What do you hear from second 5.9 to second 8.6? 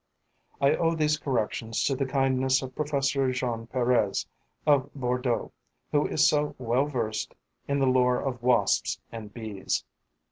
who is so well versed in the lore of